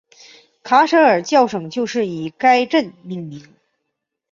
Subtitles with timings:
[0.63, 3.53] 卡舍尔教省就是以该镇命名。